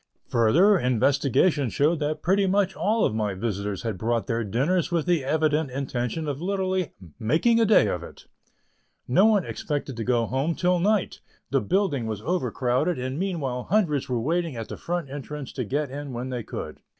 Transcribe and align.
Further, 0.29 0.79
investigation 0.79 1.69
showed 1.69 1.99
that 1.99 2.23
pretty 2.23 2.47
much 2.47 2.75
all 2.75 3.05
of 3.05 3.13
my 3.13 3.35
visitors 3.35 3.83
had 3.83 3.99
brought 3.99 4.25
their 4.25 4.43
dinners 4.43 4.89
with 4.91 5.05
the 5.05 5.23
evident 5.23 5.69
intention 5.69 6.27
of 6.27 6.41
literally 6.41 6.93
"making 7.19 7.59
a 7.59 7.67
day 7.67 7.85
of 7.85 8.01
it." 8.01 8.25
No 9.07 9.27
one 9.27 9.45
expected 9.45 9.95
to 9.97 10.03
go 10.03 10.25
home 10.25 10.55
till 10.55 10.79
night; 10.79 11.19
the 11.51 11.61
building 11.61 12.07
was 12.07 12.23
overcrowded, 12.23 12.97
and 12.97 13.19
meanwhile 13.19 13.65
hundreds 13.65 14.09
were 14.09 14.19
waiting 14.19 14.55
at 14.55 14.69
the 14.69 14.75
front 14.77 15.07
entrance 15.07 15.53
to 15.53 15.63
get 15.63 15.91
in 15.91 16.13
when 16.13 16.29
they 16.29 16.41
could. 16.41 16.79